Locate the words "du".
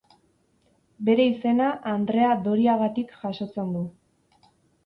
3.77-3.87